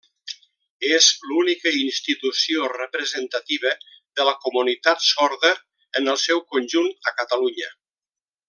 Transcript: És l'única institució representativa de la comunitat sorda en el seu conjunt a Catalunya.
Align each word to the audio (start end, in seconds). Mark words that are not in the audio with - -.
És 0.95 1.09
l'única 1.31 1.73
institució 1.81 2.71
representativa 2.73 3.75
de 4.21 4.27
la 4.31 4.35
comunitat 4.47 5.07
sorda 5.11 5.55
en 6.01 6.13
el 6.15 6.21
seu 6.27 6.45
conjunt 6.57 6.93
a 7.13 7.19
Catalunya. 7.23 7.75